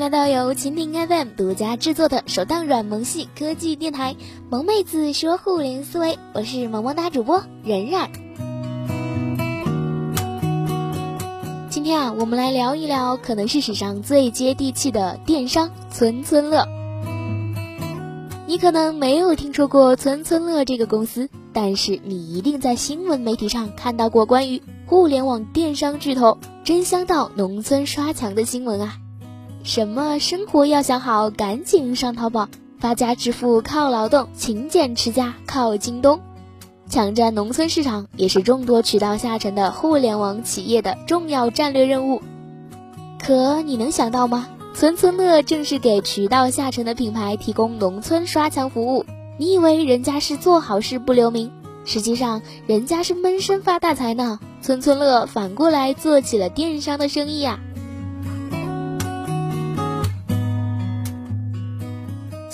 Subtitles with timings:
[0.00, 4.14] 来到由蜻蜓 FM 独家制作的首档软萌系科技电台
[4.48, 8.10] 《萌妹子说互联思维》，我是萌萌哒主播冉冉。
[11.68, 16.66] 今天啊，我们来聊一聊可能是史上最接地气的电商村村乐。
[18.46, 28.96] 你可能没有听说过村村乐这个公司，但是你一定在新闻媒体上看到过关于互联网电商巨头争相到农村刷墙的新闻啊。
[29.62, 32.48] 什么生活要想好，赶紧上淘宝。
[32.78, 36.18] 发家致富靠劳动，勤俭持家靠京东。
[36.88, 42.22] 抢占农村市场也是众多渠道下沉的互联网企业的重要战略任务。
[43.22, 44.48] 可你能想到吗？
[44.74, 49.04] 村村乐正是给渠道下沉的品牌提供农村刷墙服务。
[49.36, 51.52] 你以为人家是做好事不留名，
[51.84, 54.40] 实际上人家是闷声发大财呢。
[54.62, 57.60] 村村乐反过来做起了电商的生意呀。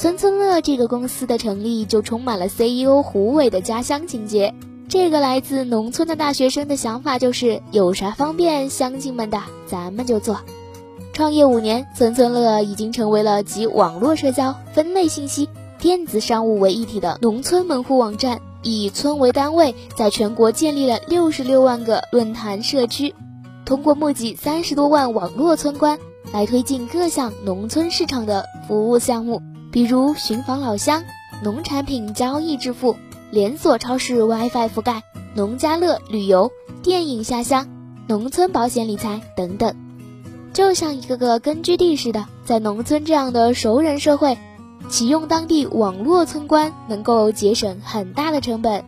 [0.07, 4.55] 村村乐这个公司的成立就充满了 CEO 胡伟的家乡情节。
[4.87, 10.39] 这个来自农村的大学生的想法就是：有啥方便乡亲们的，咱们就做。
[11.13, 15.49] 创业五年，村村乐已经成为了集网络社交、分类信息、
[15.81, 18.41] 电子商务为一体的农村门户网站。
[18.63, 23.13] 以村为单位，在全国建立了六十六万个论坛社区，
[23.65, 25.99] 通过募集三十多万网络村官，
[26.33, 29.43] 来推进各项农村市场的服务项目。
[29.77, 31.05] 比如寻访老乡、
[31.43, 32.97] 农产品交易致富、
[33.31, 35.03] 连锁超市 WiFi 覆盖、
[35.35, 36.51] 农家乐旅游、
[36.83, 37.69] 电影下乡、
[38.07, 39.77] 农村保险理财等等，
[40.55, 44.39] 就像一个个根据地似的，在农村这样的熟人社会，
[44.89, 48.83] 启用当地网络村官能够节省很大的成本。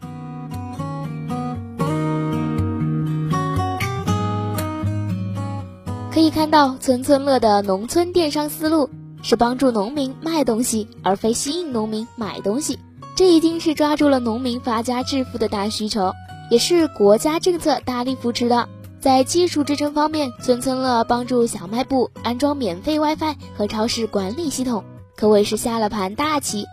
[6.11, 8.89] 可以看到村村乐的农村电商思路。
[9.23, 12.79] 是帮助农民卖东西，而非吸引农民买东西。
[13.15, 16.13] 这已经是抓住了农民发家致富的大需求，
[16.51, 18.69] 也是国家政策大力扶持的。
[19.01, 24.85] 在技术支撑方面，村村乐帮助小卖部安装免费 WiFi 和超市管理系统，
[25.17, 26.65] 可谓是下了盘大棋。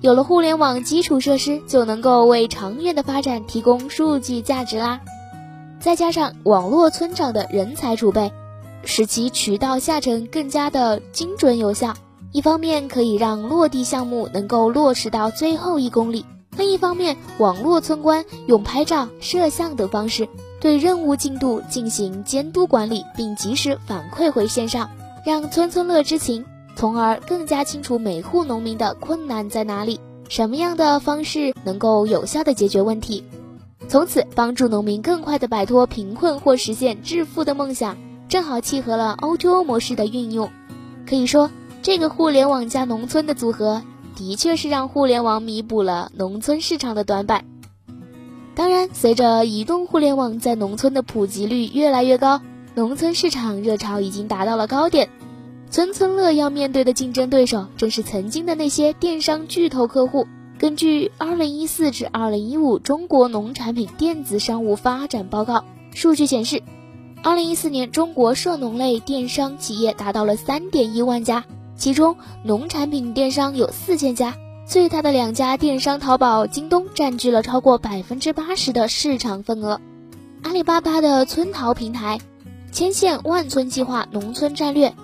[0.00, 5.00] 有了互联网基础设施，就能够为长远的发展提供数据价值啦。
[5.78, 8.32] 再加上网络村长的人才储备。
[8.84, 11.94] 使其渠道下沉更加的精准有效，
[12.32, 16.24] 一方面可以让落地项目能够落实到最后一公里，
[16.56, 20.28] 另一方面，网络村官用拍照、摄像等方式
[20.60, 24.88] 对任务进度进行监督管理，并及时反馈回线上，
[25.24, 26.44] 让村村乐知情，
[26.76, 33.24] 从而更加清楚每户农民的困难在哪里，什么样的方式能够有效的解决问题，
[33.88, 37.96] 从此帮助农民更快的摆脱贫困或实现致富的梦想。
[38.30, 40.50] 正好契合了 O2O 模式的运用，
[41.04, 41.50] 可以说
[41.82, 43.82] 这个互联网加农村的组合，
[44.14, 47.44] 的确是让互联网弥补了农村市场的短板。
[48.54, 52.40] 当然，随着移动互联网在农村的普及率越来越高，
[52.76, 55.08] 农村市场热潮已经达到了高点。
[55.68, 60.28] 村村乐要面对的竞争对手，正是曾经的那些电商巨头客户。
[60.56, 66.62] 根据2014至2015中国农产品电子商务发展报告数据显示。
[67.22, 71.44] 二零一四年，中国涉农类电商企业达到了三点一万家，
[71.76, 74.34] 其中农产品电商有四千家，
[74.66, 79.82] 最大的两家电商淘宝、京东占据了超过百分之八十的市场份额。
[80.42, 82.18] 阿里巴巴的村淘平台，
[82.72, 84.94] 牵线万村计划农村战略，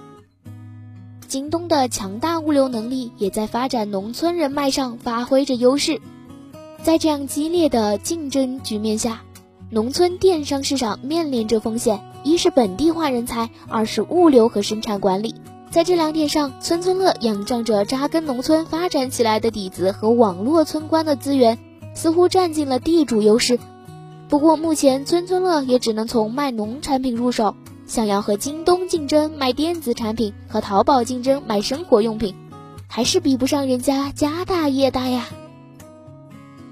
[1.29, 6.01] 京东的强大物流能力也在发展农村人脉上发挥着优势。
[6.83, 9.21] 在这样激烈的竞争局面下。
[9.69, 15.35] 农村电商市场面临着风险，一是本地化人才，二是物流和生产管理。
[15.71, 21.59] 在这两点上，村村乐仰仗着扎根农村发展起来的底子和网络村官的资源，
[21.95, 23.59] 似乎占尽了地主优势。
[24.29, 27.57] 不过，目前村村乐也只能从卖农产品入手，
[27.89, 32.37] 想要和京东竞争卖电子产品，和淘宝竞争卖生活用品，
[32.87, 35.27] 还是比不上人家家大业大呀。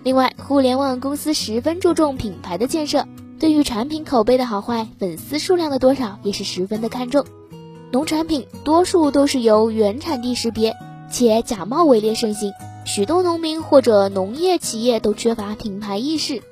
[0.04, 3.06] 另外，互联网公司十分注重品牌的建设，
[3.40, 7.24] 对于产品口碑的好坏、粉丝数量的多少也是十分的看重。
[7.90, 10.76] 农产品多数都是由原产地识别，
[11.10, 12.52] 且假冒伪劣盛行，
[12.84, 16.42] 许多农民或者农业企业都缺乏品牌意识。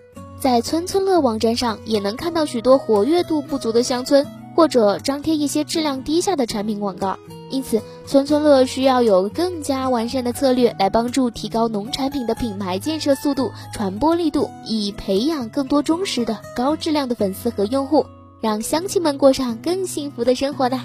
[0.41, 4.27] 在村村乐网站上，也能看到许多活跃度不足的乡村，
[4.57, 7.19] 或者张贴一些质量低下的产品广告。
[7.53, 18.07] 因此，村村乐需要有更加完善的策略来帮助提高农产品的品牌建设速度、传播力度，以培养更多忠实的高质量的粉丝和用户，
[18.41, 20.81] 让乡亲们过上更幸福的生活的。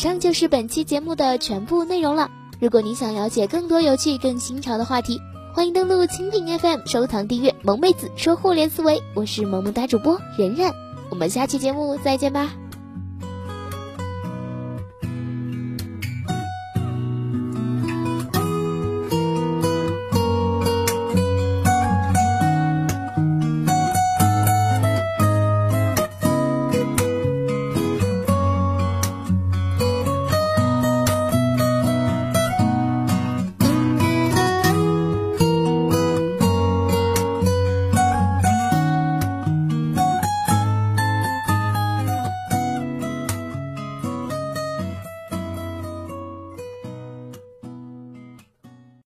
[0.00, 2.30] 以上就是本期节目的全部内容了。
[2.58, 5.20] 如果你想了解更多有趣、更新潮的话题，
[5.52, 10.72] 欢迎登录蜻蜓 FM 收藏订阅《萌妹子说互联思维》，我是萌萌哒主播冉冉，
[11.10, 12.50] 我们下期节目再见吧。